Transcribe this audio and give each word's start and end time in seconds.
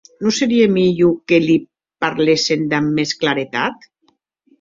Non 0.21 0.33
serie 0.39 0.65
mielhor 0.77 1.11
que 1.31 1.37
li 1.45 1.57
parléssetz 2.05 2.65
damb 2.73 2.89
mès 3.01 3.11
claretat? 3.21 3.75